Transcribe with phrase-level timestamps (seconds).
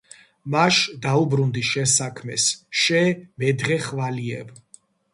[0.53, 2.49] მაშ, დაუბრუნდი შენს საქმეს,
[2.83, 3.05] შე
[3.45, 4.55] მედღეხვალიევ!